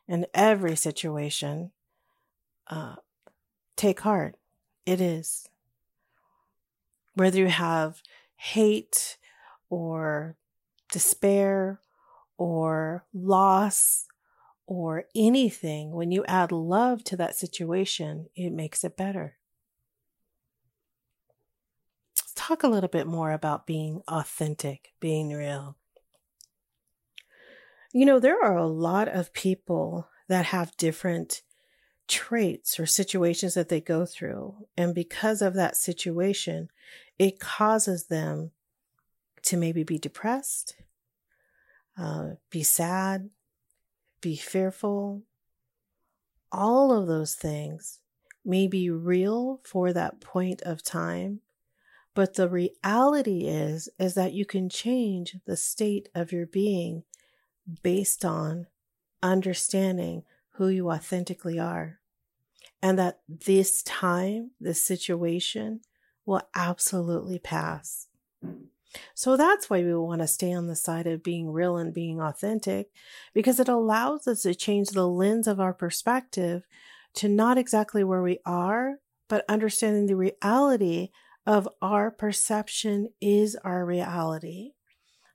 in 0.08 0.26
every 0.34 0.76
situation, 0.76 1.72
uh, 2.68 2.96
take 3.76 4.02
heart. 4.02 4.36
It 4.86 5.00
is. 5.00 5.48
Whether 7.14 7.40
you 7.40 7.48
have 7.48 8.02
hate, 8.36 9.18
or 9.70 10.36
despair 10.92 11.80
or 12.38 13.06
loss 13.14 14.06
or 14.68 15.06
anything, 15.16 15.92
when 15.92 16.12
you 16.12 16.26
add 16.26 16.52
love 16.52 17.04
to 17.06 17.18
that 17.18 17.36
situation, 17.36 18.28
it 18.36 18.52
makes 18.52 18.84
it 18.84 18.98
better. 18.98 19.38
Let's 22.18 22.34
talk 22.34 22.64
a 22.64 22.68
little 22.68 22.90
bit 22.90 23.08
more 23.08 23.32
about 23.32 23.68
being 23.68 24.02
authentic, 24.08 24.94
being 25.00 25.32
real. 25.32 25.78
You 27.94 28.06
know, 28.06 28.20
there 28.20 28.44
are 28.44 28.58
a 28.58 28.68
lot 28.68 29.08
of 29.08 29.34
people 29.34 30.10
that 30.28 30.46
have 30.48 30.76
different 30.78 31.44
traits 32.08 32.80
or 32.80 32.86
situations 32.86 33.54
that 33.54 33.70
they 33.70 33.82
go 33.82 34.06
through. 34.06 34.68
And 34.78 34.94
because 34.94 35.42
of 35.42 35.54
that 35.54 35.76
situation, 35.76 36.70
it 37.18 37.40
causes 37.40 38.08
them 38.08 38.52
to 39.46 39.58
maybe 39.58 39.84
be 39.84 39.98
depressed, 39.98 40.76
uh, 41.98 42.32
be 42.50 42.64
sad, 42.64 43.30
be 44.22 44.36
fearful. 44.36 45.24
All 46.52 46.92
of 46.92 47.08
those 47.08 47.36
things 47.36 48.00
may 48.44 48.68
be 48.68 48.90
real 48.90 49.62
for 49.64 49.94
that 49.94 50.22
point 50.22 50.62
of 50.64 50.84
time, 50.84 51.42
but 52.14 52.36
the 52.36 52.50
reality 52.50 53.46
is 53.48 53.90
is 54.00 54.14
that 54.14 54.34
you 54.34 54.46
can 54.46 54.70
change 54.70 55.38
the 55.46 55.58
state 55.58 56.10
of 56.16 56.32
your 56.32 56.46
being 56.46 57.04
based 57.84 58.24
on 58.24 58.68
understanding 59.22 60.24
who 60.52 60.68
you 60.70 60.90
authentically 60.90 61.60
are. 61.60 62.00
And 62.82 63.00
that 63.00 63.20
this 63.28 63.82
time, 63.82 64.52
this 64.60 64.84
situation 64.84 65.82
will 66.26 66.42
absolutely 66.56 67.40
pass. 67.40 68.08
So 69.14 69.38
that's 69.38 69.70
why 69.70 69.82
we 69.82 69.96
want 69.96 70.22
to 70.22 70.28
stay 70.28 70.54
on 70.54 70.68
the 70.68 70.76
side 70.76 71.08
of 71.08 71.24
being 71.24 71.52
real 71.52 71.78
and 71.78 71.94
being 71.94 72.20
authentic 72.22 72.90
because 73.34 73.60
it 73.60 73.68
allows 73.68 74.28
us 74.28 74.42
to 74.44 74.56
change 74.56 74.90
the 74.90 75.08
lens 75.08 75.48
of 75.48 75.60
our 75.60 75.74
perspective 75.74 76.64
to 77.16 77.30
not 77.30 77.58
exactly 77.58 78.04
where 78.04 78.22
we 78.22 78.40
are, 78.46 78.96
but 79.30 79.46
understanding 79.50 80.06
the 80.06 80.16
reality 80.16 81.10
of 81.46 81.70
our 81.82 82.12
perception 82.12 83.10
is 83.22 83.56
our 83.64 83.86
reality. 83.86 84.72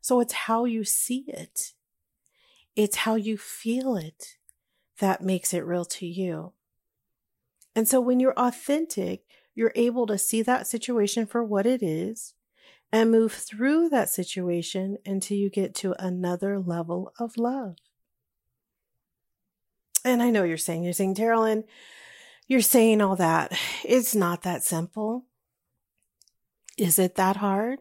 So 0.00 0.20
it's 0.20 0.32
how 0.32 0.64
you 0.64 0.84
see 0.84 1.24
it. 1.28 1.72
It's 2.76 2.96
how 2.96 3.14
you 3.14 3.36
feel 3.36 3.96
it 3.96 4.36
that 4.98 5.22
makes 5.22 5.52
it 5.54 5.64
real 5.64 5.84
to 5.84 6.06
you. 6.06 6.52
And 7.74 7.88
so 7.88 8.00
when 8.00 8.20
you're 8.20 8.38
authentic, 8.38 9.24
you're 9.54 9.72
able 9.74 10.06
to 10.06 10.18
see 10.18 10.42
that 10.42 10.66
situation 10.66 11.26
for 11.26 11.44
what 11.44 11.66
it 11.66 11.82
is 11.82 12.34
and 12.92 13.10
move 13.10 13.32
through 13.32 13.88
that 13.90 14.08
situation 14.08 14.98
until 15.06 15.36
you 15.36 15.50
get 15.50 15.74
to 15.76 15.94
another 16.04 16.58
level 16.58 17.12
of 17.18 17.36
love. 17.36 17.76
And 20.04 20.22
I 20.22 20.30
know 20.30 20.44
you're 20.44 20.56
saying, 20.56 20.82
you're 20.82 20.92
saying, 20.92 21.14
Terrell, 21.14 21.64
you're 22.48 22.60
saying 22.60 23.00
all 23.00 23.16
that. 23.16 23.52
It's 23.84 24.14
not 24.14 24.42
that 24.42 24.64
simple. 24.64 25.26
Is 26.76 26.98
it 26.98 27.14
that 27.16 27.36
hard? 27.36 27.80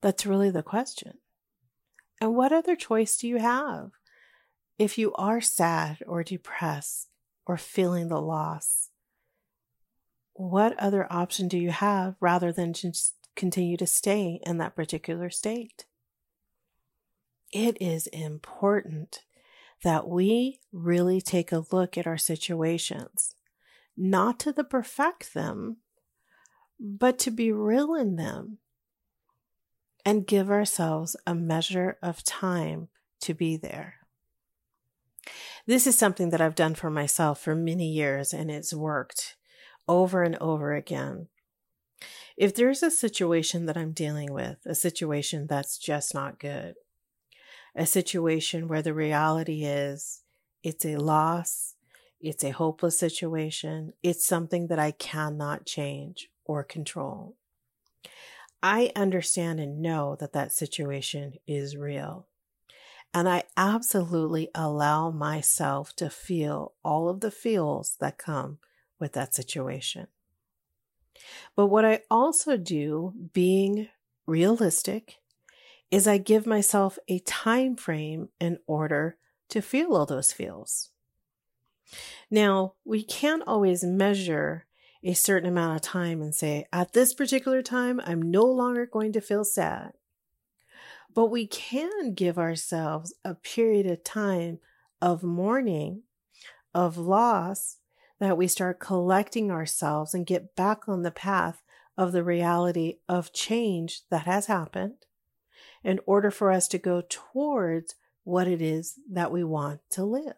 That's 0.00 0.26
really 0.26 0.50
the 0.50 0.62
question. 0.62 1.18
And 2.20 2.34
what 2.34 2.52
other 2.52 2.76
choice 2.76 3.16
do 3.16 3.28
you 3.28 3.38
have 3.38 3.92
if 4.78 4.98
you 4.98 5.12
are 5.14 5.40
sad 5.40 5.98
or 6.06 6.24
depressed 6.24 7.08
or 7.46 7.56
feeling 7.56 8.08
the 8.08 8.20
loss, 8.20 8.88
what 10.34 10.78
other 10.78 11.06
option 11.10 11.46
do 11.46 11.58
you 11.58 11.70
have 11.70 12.16
rather 12.20 12.52
than 12.52 12.72
just 12.72 13.14
continue 13.36 13.76
to 13.76 13.86
stay 13.86 14.40
in 14.44 14.58
that 14.58 14.76
particular 14.76 15.30
state? 15.30 15.84
It 17.52 17.76
is 17.80 18.06
important 18.08 19.24
that 19.82 20.08
we 20.08 20.60
really 20.72 21.20
take 21.20 21.52
a 21.52 21.64
look 21.70 21.98
at 21.98 22.06
our 22.06 22.18
situations, 22.18 23.34
not 23.96 24.38
to 24.40 24.52
the 24.52 24.64
perfect 24.64 25.34
them, 25.34 25.78
but 26.78 27.18
to 27.20 27.30
be 27.30 27.52
real 27.52 27.94
in 27.94 28.16
them 28.16 28.58
and 30.04 30.26
give 30.26 30.50
ourselves 30.50 31.16
a 31.26 31.34
measure 31.34 31.98
of 32.02 32.24
time 32.24 32.88
to 33.20 33.34
be 33.34 33.56
there. 33.56 33.96
This 35.66 35.86
is 35.86 35.96
something 35.96 36.30
that 36.30 36.40
I've 36.40 36.56
done 36.56 36.74
for 36.74 36.90
myself 36.90 37.40
for 37.40 37.54
many 37.54 37.88
years 37.88 38.32
and 38.32 38.50
it's 38.50 38.74
worked 38.74 39.36
over 39.86 40.22
and 40.22 40.36
over 40.36 40.74
again. 40.74 41.28
If 42.36 42.54
there's 42.54 42.82
a 42.82 42.90
situation 42.90 43.66
that 43.66 43.76
I'm 43.76 43.92
dealing 43.92 44.32
with, 44.32 44.58
a 44.66 44.74
situation 44.74 45.46
that's 45.46 45.78
just 45.78 46.14
not 46.14 46.38
good, 46.38 46.74
a 47.74 47.86
situation 47.86 48.68
where 48.68 48.82
the 48.82 48.94
reality 48.94 49.64
is 49.64 50.22
it's 50.62 50.84
a 50.84 50.96
loss, 50.96 51.74
it's 52.20 52.44
a 52.44 52.50
hopeless 52.50 52.98
situation, 52.98 53.92
it's 54.02 54.26
something 54.26 54.68
that 54.68 54.78
I 54.78 54.92
cannot 54.92 55.66
change 55.66 56.28
or 56.44 56.62
control. 56.62 57.36
I 58.62 58.92
understand 58.94 59.58
and 59.58 59.82
know 59.82 60.16
that 60.20 60.32
that 60.34 60.52
situation 60.52 61.34
is 61.48 61.76
real. 61.76 62.28
And 63.12 63.28
I 63.28 63.42
absolutely 63.56 64.48
allow 64.54 65.10
myself 65.10 65.94
to 65.96 66.08
feel 66.08 66.72
all 66.84 67.08
of 67.08 67.20
the 67.20 67.30
feels 67.30 67.96
that 68.00 68.18
come 68.18 68.58
with 68.98 69.12
that 69.12 69.34
situation. 69.34 70.06
But 71.54 71.66
what 71.66 71.84
I 71.84 72.00
also 72.10 72.56
do, 72.56 73.12
being 73.32 73.88
realistic, 74.26 75.18
is 75.90 76.08
I 76.08 76.18
give 76.18 76.46
myself 76.46 76.98
a 77.08 77.18
time 77.20 77.76
frame 77.76 78.30
in 78.40 78.58
order 78.66 79.16
to 79.50 79.60
feel 79.60 79.94
all 79.94 80.06
those 80.06 80.32
feels. 80.32 80.90
Now, 82.30 82.74
we 82.84 83.02
can't 83.02 83.42
always 83.46 83.84
measure 83.84 84.66
a 85.04 85.12
certain 85.12 85.48
amount 85.48 85.76
of 85.76 85.82
time 85.82 86.22
and 86.22 86.34
say, 86.34 86.66
at 86.72 86.92
this 86.92 87.12
particular 87.12 87.60
time, 87.60 88.00
I'm 88.04 88.22
no 88.22 88.44
longer 88.44 88.86
going 88.86 89.12
to 89.12 89.20
feel 89.20 89.44
sad. 89.44 89.92
But 91.12 91.26
we 91.26 91.46
can 91.46 92.14
give 92.14 92.38
ourselves 92.38 93.12
a 93.24 93.34
period 93.34 93.84
of 93.86 94.04
time 94.04 94.60
of 95.02 95.22
mourning, 95.22 96.04
of 96.72 96.96
loss, 96.96 97.78
that 98.22 98.38
we 98.38 98.46
start 98.46 98.78
collecting 98.78 99.50
ourselves 99.50 100.14
and 100.14 100.24
get 100.24 100.54
back 100.54 100.88
on 100.88 101.02
the 101.02 101.10
path 101.10 101.60
of 101.98 102.12
the 102.12 102.22
reality 102.22 102.98
of 103.08 103.32
change 103.32 104.02
that 104.12 104.26
has 104.26 104.46
happened 104.46 104.94
in 105.82 105.98
order 106.06 106.30
for 106.30 106.52
us 106.52 106.68
to 106.68 106.78
go 106.78 107.02
towards 107.08 107.96
what 108.22 108.46
it 108.46 108.62
is 108.62 108.94
that 109.10 109.32
we 109.32 109.42
want 109.42 109.80
to 109.90 110.04
live. 110.04 110.36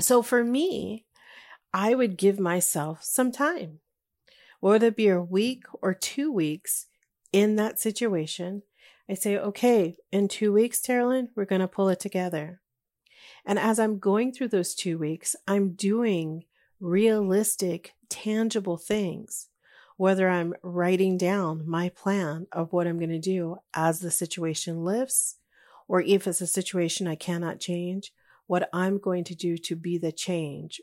So 0.00 0.22
for 0.22 0.42
me, 0.42 1.04
I 1.74 1.94
would 1.94 2.16
give 2.16 2.40
myself 2.40 3.04
some 3.04 3.30
time, 3.30 3.80
whether 4.60 4.86
it 4.86 4.96
be 4.96 5.08
a 5.08 5.20
week 5.20 5.64
or 5.82 5.92
two 5.92 6.32
weeks 6.32 6.86
in 7.34 7.56
that 7.56 7.78
situation. 7.78 8.62
I 9.10 9.12
say, 9.14 9.36
okay, 9.36 9.98
in 10.10 10.28
two 10.28 10.54
weeks, 10.54 10.80
Terrellyn, 10.80 11.28
we're 11.36 11.44
going 11.44 11.60
to 11.60 11.68
pull 11.68 11.90
it 11.90 12.00
together. 12.00 12.61
And 13.44 13.58
as 13.58 13.78
I'm 13.78 13.98
going 13.98 14.32
through 14.32 14.48
those 14.48 14.74
two 14.74 14.98
weeks, 14.98 15.34
I'm 15.46 15.72
doing 15.72 16.44
realistic, 16.80 17.94
tangible 18.08 18.76
things 18.76 19.48
whether 20.02 20.28
I'm 20.28 20.52
writing 20.62 21.16
down 21.16 21.62
my 21.64 21.88
plan 21.88 22.48
of 22.50 22.72
what 22.72 22.88
I'm 22.88 22.98
going 22.98 23.10
to 23.10 23.20
do 23.20 23.58
as 23.72 24.00
the 24.00 24.10
situation 24.10 24.84
lifts, 24.84 25.36
or 25.86 26.00
if 26.00 26.26
it's 26.26 26.40
a 26.40 26.46
situation 26.48 27.06
I 27.06 27.14
cannot 27.14 27.60
change, 27.60 28.12
what 28.48 28.68
I'm 28.72 28.98
going 28.98 29.22
to 29.22 29.34
do 29.36 29.56
to 29.58 29.76
be 29.76 29.98
the 29.98 30.10
change, 30.10 30.80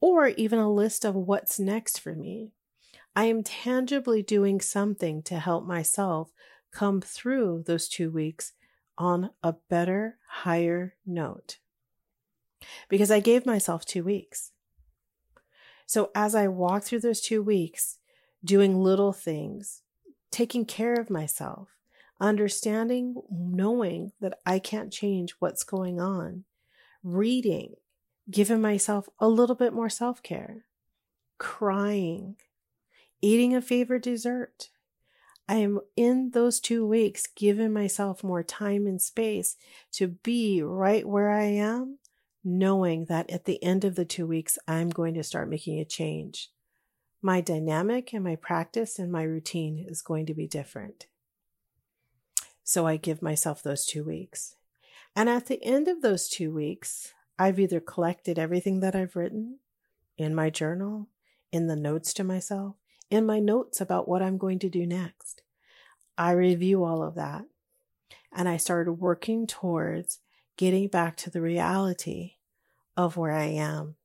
or 0.00 0.26
even 0.26 0.58
a 0.58 0.72
list 0.72 1.04
of 1.04 1.14
what's 1.14 1.60
next 1.60 2.00
for 2.00 2.14
me. 2.14 2.50
I 3.14 3.26
am 3.26 3.44
tangibly 3.44 4.20
doing 4.20 4.60
something 4.60 5.22
to 5.22 5.38
help 5.38 5.64
myself 5.64 6.32
come 6.72 7.00
through 7.00 7.62
those 7.66 7.88
two 7.88 8.10
weeks 8.10 8.52
on 8.98 9.30
a 9.44 9.54
better, 9.70 10.18
higher 10.26 10.96
note. 11.06 11.58
Because 12.88 13.10
I 13.10 13.20
gave 13.20 13.46
myself 13.46 13.84
two 13.84 14.04
weeks. 14.04 14.52
So 15.86 16.10
as 16.14 16.34
I 16.34 16.48
walk 16.48 16.82
through 16.82 17.00
those 17.00 17.20
two 17.20 17.42
weeks, 17.42 17.98
doing 18.44 18.82
little 18.82 19.12
things, 19.12 19.82
taking 20.30 20.64
care 20.64 20.94
of 20.94 21.10
myself, 21.10 21.68
understanding, 22.20 23.16
knowing 23.30 24.12
that 24.20 24.38
I 24.46 24.58
can't 24.58 24.92
change 24.92 25.32
what's 25.38 25.64
going 25.64 26.00
on, 26.00 26.44
reading, 27.02 27.74
giving 28.30 28.60
myself 28.60 29.08
a 29.18 29.28
little 29.28 29.54
bit 29.54 29.72
more 29.72 29.90
self 29.90 30.22
care, 30.22 30.64
crying, 31.38 32.36
eating 33.20 33.54
a 33.54 33.62
favorite 33.62 34.02
dessert. 34.02 34.70
I 35.46 35.56
am 35.56 35.80
in 35.94 36.30
those 36.30 36.58
two 36.58 36.86
weeks 36.86 37.26
giving 37.26 37.72
myself 37.72 38.24
more 38.24 38.42
time 38.42 38.86
and 38.86 39.00
space 39.00 39.56
to 39.92 40.08
be 40.08 40.62
right 40.62 41.06
where 41.06 41.30
I 41.30 41.44
am, 41.44 41.98
knowing 42.44 43.06
that 43.06 43.30
at 43.30 43.46
the 43.46 43.62
end 43.62 43.84
of 43.84 43.94
the 43.94 44.04
two 44.04 44.26
weeks, 44.26 44.58
I'm 44.68 44.90
going 44.90 45.14
to 45.14 45.22
start 45.22 45.48
making 45.48 45.80
a 45.80 45.84
change 45.84 46.50
my 47.24 47.40
dynamic 47.40 48.12
and 48.12 48.22
my 48.22 48.36
practice 48.36 48.98
and 48.98 49.10
my 49.10 49.22
routine 49.22 49.82
is 49.88 50.02
going 50.02 50.26
to 50.26 50.34
be 50.34 50.46
different. 50.46 51.06
So 52.62 52.86
I 52.86 52.98
give 52.98 53.22
myself 53.22 53.62
those 53.62 53.86
two 53.86 54.04
weeks. 54.04 54.56
And 55.16 55.30
at 55.30 55.46
the 55.46 55.62
end 55.64 55.88
of 55.88 56.02
those 56.02 56.28
two 56.28 56.52
weeks, 56.52 57.14
I've 57.38 57.58
either 57.58 57.80
collected 57.80 58.38
everything 58.38 58.80
that 58.80 58.94
I've 58.94 59.16
written 59.16 59.60
in 60.18 60.34
my 60.34 60.50
journal, 60.50 61.08
in 61.50 61.66
the 61.66 61.76
notes 61.76 62.12
to 62.14 62.24
myself, 62.24 62.74
in 63.08 63.24
my 63.24 63.38
notes 63.38 63.80
about 63.80 64.06
what 64.06 64.20
I'm 64.20 64.36
going 64.36 64.58
to 64.58 64.68
do 64.68 64.86
next. 64.86 65.40
I 66.18 66.32
review 66.32 66.84
all 66.84 67.02
of 67.02 67.14
that 67.14 67.46
and 68.36 68.50
I 68.50 68.58
started 68.58 68.92
working 68.92 69.46
towards 69.46 70.20
getting 70.56 70.88
back 70.88 71.16
to 71.16 71.30
the 71.30 71.40
reality 71.40 72.34
of 72.96 73.16
where 73.16 73.32
I 73.32 73.44
am. 73.44 73.96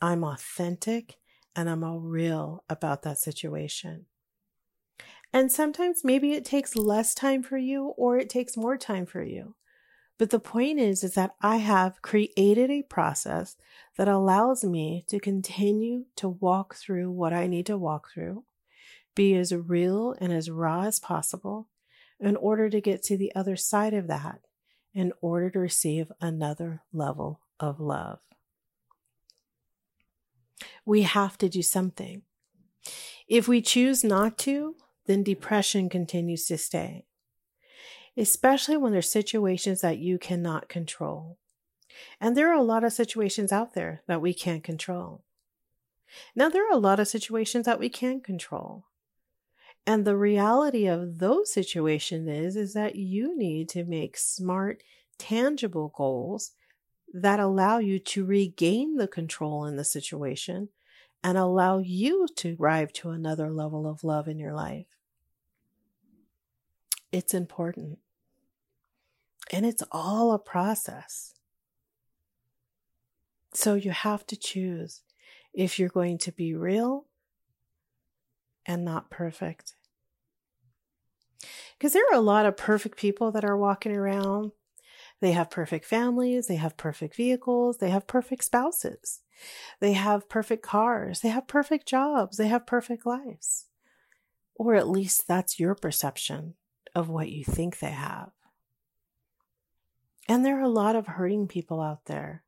I'm 0.00 0.24
authentic 0.24 1.18
and 1.54 1.68
I'm 1.68 1.84
all 1.84 2.00
real 2.00 2.64
about 2.68 3.02
that 3.02 3.18
situation. 3.18 4.06
And 5.32 5.50
sometimes 5.50 6.04
maybe 6.04 6.32
it 6.32 6.44
takes 6.44 6.76
less 6.76 7.14
time 7.14 7.42
for 7.42 7.56
you 7.56 7.94
or 7.96 8.18
it 8.18 8.28
takes 8.28 8.56
more 8.56 8.76
time 8.76 9.06
for 9.06 9.22
you. 9.22 9.54
But 10.18 10.30
the 10.30 10.38
point 10.38 10.78
is, 10.78 11.02
is 11.02 11.14
that 11.14 11.34
I 11.40 11.56
have 11.56 12.02
created 12.02 12.70
a 12.70 12.82
process 12.82 13.56
that 13.96 14.08
allows 14.08 14.62
me 14.62 15.04
to 15.08 15.18
continue 15.18 16.04
to 16.16 16.28
walk 16.28 16.74
through 16.74 17.10
what 17.10 17.32
I 17.32 17.46
need 17.46 17.66
to 17.66 17.78
walk 17.78 18.10
through, 18.12 18.44
be 19.14 19.34
as 19.34 19.54
real 19.54 20.14
and 20.20 20.32
as 20.32 20.50
raw 20.50 20.82
as 20.82 21.00
possible 21.00 21.68
in 22.20 22.36
order 22.36 22.70
to 22.70 22.80
get 22.80 23.02
to 23.04 23.16
the 23.16 23.34
other 23.34 23.56
side 23.56 23.94
of 23.94 24.06
that, 24.06 24.42
in 24.94 25.12
order 25.20 25.50
to 25.50 25.58
receive 25.58 26.12
another 26.20 26.82
level 26.92 27.40
of 27.58 27.80
love 27.80 28.18
we 30.84 31.02
have 31.02 31.38
to 31.38 31.48
do 31.48 31.62
something. 31.62 32.22
If 33.28 33.48
we 33.48 33.62
choose 33.62 34.02
not 34.02 34.38
to, 34.38 34.76
then 35.06 35.22
depression 35.22 35.88
continues 35.88 36.46
to 36.46 36.58
stay, 36.58 37.06
especially 38.16 38.76
when 38.76 38.92
there's 38.92 39.10
situations 39.10 39.80
that 39.80 39.98
you 39.98 40.18
cannot 40.18 40.68
control. 40.68 41.38
And 42.20 42.36
there 42.36 42.50
are 42.50 42.58
a 42.58 42.62
lot 42.62 42.84
of 42.84 42.92
situations 42.92 43.52
out 43.52 43.74
there 43.74 44.02
that 44.06 44.20
we 44.20 44.34
can't 44.34 44.64
control. 44.64 45.24
Now, 46.34 46.48
there 46.48 46.66
are 46.68 46.72
a 46.72 46.80
lot 46.80 47.00
of 47.00 47.08
situations 47.08 47.66
that 47.66 47.78
we 47.78 47.88
can 47.88 48.20
control. 48.20 48.84
And 49.86 50.04
the 50.04 50.16
reality 50.16 50.86
of 50.86 51.18
those 51.18 51.52
situations 51.52 52.28
is, 52.28 52.56
is 52.56 52.74
that 52.74 52.94
you 52.94 53.36
need 53.36 53.68
to 53.70 53.84
make 53.84 54.16
smart, 54.16 54.82
tangible 55.18 55.92
goals 55.94 56.52
that 57.12 57.40
allow 57.40 57.78
you 57.78 57.98
to 57.98 58.24
regain 58.24 58.96
the 58.96 59.08
control 59.08 59.64
in 59.64 59.76
the 59.76 59.84
situation 59.84 60.68
and 61.24 61.36
allow 61.36 61.78
you 61.78 62.26
to 62.36 62.56
arrive 62.58 62.92
to 62.92 63.10
another 63.10 63.50
level 63.50 63.86
of 63.86 64.04
love 64.04 64.28
in 64.28 64.38
your 64.38 64.54
life. 64.54 64.86
It's 67.10 67.34
important. 67.34 67.98
And 69.52 69.66
it's 69.66 69.82
all 69.92 70.32
a 70.32 70.38
process. 70.38 71.34
So 73.52 73.74
you 73.74 73.90
have 73.90 74.26
to 74.28 74.36
choose 74.36 75.02
if 75.52 75.78
you're 75.78 75.90
going 75.90 76.18
to 76.18 76.32
be 76.32 76.54
real 76.54 77.06
and 78.66 78.84
not 78.84 79.10
perfect. 79.10 79.74
Because 81.78 81.92
there 81.92 82.04
are 82.12 82.16
a 82.16 82.20
lot 82.20 82.46
of 82.46 82.56
perfect 82.56 82.96
people 82.96 83.32
that 83.32 83.44
are 83.44 83.56
walking 83.56 83.92
around 83.92 84.52
They 85.22 85.32
have 85.32 85.50
perfect 85.50 85.84
families, 85.84 86.48
they 86.48 86.56
have 86.56 86.76
perfect 86.76 87.14
vehicles, 87.14 87.78
they 87.78 87.90
have 87.90 88.08
perfect 88.08 88.42
spouses, 88.42 89.20
they 89.78 89.92
have 89.92 90.28
perfect 90.28 90.64
cars, 90.64 91.20
they 91.20 91.28
have 91.28 91.46
perfect 91.46 91.86
jobs, 91.86 92.38
they 92.38 92.48
have 92.48 92.66
perfect 92.66 93.06
lives. 93.06 93.66
Or 94.56 94.74
at 94.74 94.88
least 94.88 95.28
that's 95.28 95.60
your 95.60 95.76
perception 95.76 96.54
of 96.92 97.08
what 97.08 97.30
you 97.30 97.44
think 97.44 97.78
they 97.78 97.92
have. 97.92 98.32
And 100.28 100.44
there 100.44 100.58
are 100.58 100.64
a 100.64 100.68
lot 100.68 100.96
of 100.96 101.06
hurting 101.06 101.46
people 101.46 101.80
out 101.80 102.06
there 102.06 102.42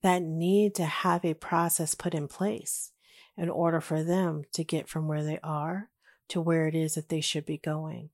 that 0.00 0.22
need 0.22 0.74
to 0.76 0.84
have 0.86 1.26
a 1.26 1.34
process 1.34 1.94
put 1.94 2.14
in 2.14 2.26
place 2.26 2.92
in 3.36 3.50
order 3.50 3.80
for 3.80 4.02
them 4.02 4.44
to 4.52 4.64
get 4.64 4.88
from 4.88 5.08
where 5.08 5.24
they 5.24 5.38
are 5.42 5.90
to 6.28 6.40
where 6.40 6.66
it 6.66 6.74
is 6.74 6.94
that 6.94 7.08
they 7.08 7.20
should 7.20 7.46
be 7.46 7.58
going. 7.58 8.10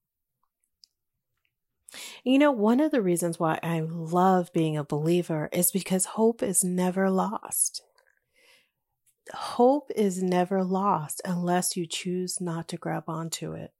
You 2.25 2.39
know, 2.39 2.53
one 2.53 2.81
of 2.81 2.91
the 2.91 3.03
reasons 3.03 3.39
why 3.39 3.59
I 3.63 3.81
love 3.81 4.53
being 4.53 4.77
a 4.77 4.85
believer 4.85 5.49
is 5.53 5.71
because 5.71 6.05
hope 6.07 6.43
is 6.43 6.65
never 6.65 7.11
lost. 7.11 7.83
Hope 9.33 9.91
is 9.95 10.23
never 10.23 10.65
lost 10.65 11.21
unless 11.25 11.77
you 11.77 11.87
choose 11.87 12.41
not 12.41 12.69
to 12.69 12.77
grab 12.77 13.05
onto 13.09 13.53
it. 13.53 13.73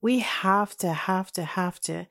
We 0.00 0.20
have 0.20 0.76
to, 0.78 0.92
have 0.92 1.32
to, 1.32 1.42
have 1.42 1.80
to 1.80 2.06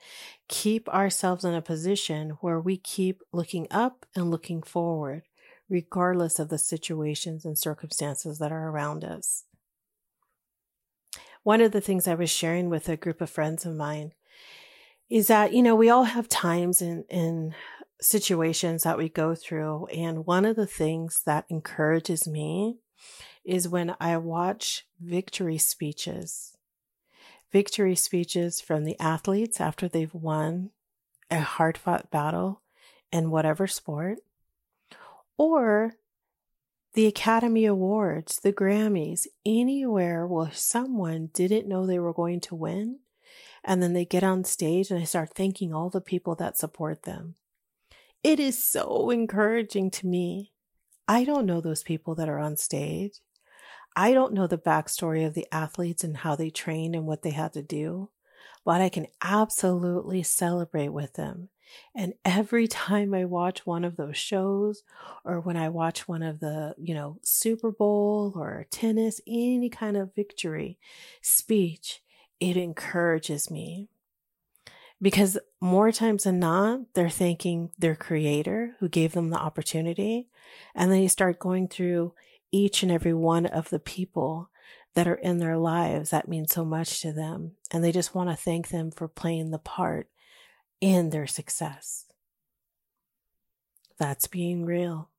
keep 0.49 0.89
ourselves 0.89 1.45
in 1.45 1.53
a 1.53 1.61
position 1.61 2.31
where 2.41 2.59
we 2.59 2.77
keep 2.77 3.21
looking 3.31 3.65
up 3.71 4.05
and 4.13 4.29
looking 4.29 4.61
forward, 4.61 5.23
regardless 5.69 6.39
of 6.39 6.49
the 6.49 6.57
situations 6.57 7.45
and 7.45 7.57
circumstances 7.57 8.39
that 8.39 8.51
are 8.51 8.69
around 8.69 9.03
us. 9.03 9.43
One 11.43 11.61
of 11.61 11.71
the 11.71 11.81
things 11.81 12.07
I 12.07 12.15
was 12.15 12.29
sharing 12.29 12.69
with 12.69 12.89
a 12.89 12.97
group 12.97 13.21
of 13.21 13.29
friends 13.29 13.65
of 13.65 13.75
mine 13.75 14.13
is 15.09 15.27
that, 15.27 15.53
you 15.53 15.63
know, 15.63 15.75
we 15.75 15.89
all 15.89 16.03
have 16.03 16.27
times 16.27 16.81
in 16.81 17.53
situations 18.01 18.83
that 18.83 18.97
we 18.97 19.09
go 19.09 19.33
through. 19.33 19.87
And 19.87 20.25
one 20.25 20.45
of 20.45 20.55
the 20.55 20.67
things 20.67 21.21
that 21.25 21.45
encourages 21.49 22.27
me 22.27 22.77
is 23.45 23.67
when 23.67 23.95
I 23.99 24.17
watch 24.17 24.85
victory 24.99 25.57
speeches, 25.57 26.57
victory 27.51 27.95
speeches 27.95 28.59
from 28.59 28.83
the 28.83 28.99
athletes 28.99 29.61
after 29.61 29.87
they've 29.87 30.13
won 30.13 30.71
a 31.31 31.39
hard 31.39 31.77
fought 31.77 32.11
battle 32.11 32.61
in 33.11 33.31
whatever 33.31 33.67
sport, 33.67 34.19
or 35.37 35.95
the 36.93 37.05
Academy 37.05 37.65
Awards, 37.65 38.39
the 38.39 38.53
Grammys, 38.53 39.27
anywhere 39.45 40.25
where 40.25 40.51
someone 40.51 41.29
didn't 41.33 41.67
know 41.67 41.85
they 41.85 41.99
were 41.99 42.13
going 42.13 42.39
to 42.41 42.55
win 42.55 42.99
and 43.63 43.83
then 43.83 43.93
they 43.93 44.05
get 44.05 44.23
on 44.23 44.43
stage 44.43 44.89
and 44.89 44.99
I 44.99 45.03
start 45.03 45.33
thanking 45.35 45.73
all 45.73 45.89
the 45.89 46.01
people 46.01 46.35
that 46.35 46.57
support 46.57 47.03
them. 47.03 47.35
It 48.23 48.39
is 48.39 48.61
so 48.61 49.09
encouraging 49.09 49.91
to 49.91 50.07
me. 50.07 50.53
I 51.07 51.23
don't 51.23 51.45
know 51.45 51.61
those 51.61 51.83
people 51.83 52.15
that 52.15 52.29
are 52.29 52.39
on 52.39 52.57
stage. 52.57 53.19
I 53.95 54.13
don't 54.13 54.33
know 54.33 54.47
the 54.47 54.57
backstory 54.57 55.25
of 55.25 55.33
the 55.33 55.47
athletes 55.51 56.03
and 56.03 56.17
how 56.17 56.35
they 56.35 56.49
trained 56.49 56.95
and 56.95 57.05
what 57.05 57.21
they 57.21 57.31
had 57.31 57.53
to 57.53 57.61
do, 57.61 58.09
but 58.65 58.81
I 58.81 58.89
can 58.89 59.07
absolutely 59.21 60.23
celebrate 60.23 60.89
with 60.89 61.13
them. 61.13 61.49
And 61.95 62.13
every 62.23 62.67
time 62.67 63.13
I 63.13 63.25
watch 63.25 63.65
one 63.65 63.83
of 63.83 63.97
those 63.97 64.17
shows 64.17 64.83
or 65.23 65.39
when 65.39 65.57
I 65.57 65.69
watch 65.69 66.07
one 66.07 66.23
of 66.23 66.39
the, 66.39 66.75
you 66.77 66.93
know, 66.93 67.19
Super 67.23 67.71
Bowl 67.71 68.33
or 68.35 68.67
tennis, 68.69 69.21
any 69.27 69.69
kind 69.69 69.97
of 69.97 70.15
victory 70.15 70.77
speech, 71.21 72.01
it 72.39 72.57
encourages 72.57 73.49
me 73.49 73.87
because 75.01 75.37
more 75.61 75.91
times 75.91 76.23
than 76.23 76.39
not, 76.39 76.79
they're 76.93 77.09
thanking 77.09 77.71
their 77.77 77.95
creator 77.95 78.75
who 78.79 78.89
gave 78.89 79.13
them 79.13 79.29
the 79.29 79.37
opportunity. 79.37 80.27
And 80.73 80.91
then 80.91 81.01
you 81.01 81.09
start 81.09 81.39
going 81.39 81.67
through 81.67 82.13
each 82.51 82.83
and 82.83 82.91
every 82.91 83.13
one 83.13 83.45
of 83.45 83.69
the 83.69 83.79
people 83.79 84.49
that 84.95 85.07
are 85.07 85.15
in 85.15 85.37
their 85.37 85.57
lives 85.57 86.09
that 86.09 86.27
mean 86.27 86.47
so 86.47 86.65
much 86.65 87.01
to 87.01 87.11
them. 87.11 87.51
And 87.71 87.83
they 87.83 87.91
just 87.91 88.15
want 88.15 88.29
to 88.29 88.35
thank 88.35 88.69
them 88.69 88.89
for 88.89 89.07
playing 89.07 89.51
the 89.51 89.59
part 89.59 90.09
in 90.81 91.09
their 91.09 91.27
success. 91.27 92.05
That's 93.97 94.27
being 94.27 94.65
real 94.65 95.09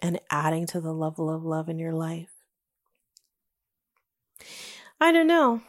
and 0.00 0.20
adding 0.30 0.66
to 0.66 0.80
the 0.80 0.92
level 0.92 1.28
of 1.30 1.44
love 1.44 1.68
in 1.68 1.78
your 1.78 1.92
life. 1.92 2.30
I 5.00 5.12
don't 5.12 5.26
know. 5.26 5.62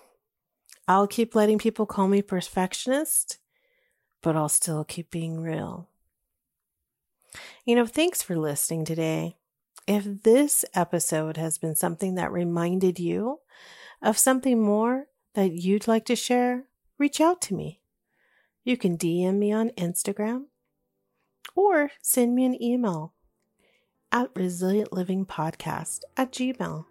I'll 0.88 1.08
keep 1.08 1.36
letting 1.36 1.58
people 1.58 1.86
call 1.86 2.08
me 2.08 2.22
perfectionist, 2.22 3.40
but 4.22 4.36
I'll 4.36 4.50
still 4.50 4.84
keep 4.84 5.12
being 5.12 5.42
real. 5.42 5.90
You 7.66 7.76
know, 7.76 7.86
thanks 7.86 8.22
for 8.22 8.38
listening 8.38 8.86
today. 8.86 9.38
If 9.86 10.24
this 10.24 10.64
episode 10.74 11.38
has 11.38 11.58
been 11.58 11.76
something 11.76 12.16
that 12.16 12.32
reminded 12.32 13.00
you 13.00 13.40
of 14.02 14.18
something 14.18 14.62
more 14.62 15.08
that 15.34 15.52
you'd 15.52 15.88
like 15.88 16.06
to 16.06 16.16
share, 16.16 16.66
reach 16.98 17.20
out 17.20 17.42
to 17.44 17.56
me. 17.56 17.82
You 18.68 18.76
can 18.76 18.98
DM 18.98 19.38
me 19.38 19.54
on 19.54 19.70
Instagram 19.78 20.48
or 21.56 21.92
send 22.02 22.36
me 22.36 22.44
an 22.44 22.62
email 22.62 23.14
at 24.12 24.34
resilientlivingpodcast 24.34 26.02
at 26.18 26.34
gmail. 26.34 26.84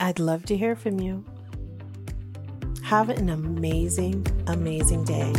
I'd 0.00 0.18
love 0.18 0.46
to 0.46 0.56
hear 0.56 0.74
from 0.74 0.98
you. 0.98 1.26
Have 2.82 3.10
an 3.10 3.28
amazing, 3.28 4.26
amazing 4.46 5.04
day. 5.04 5.34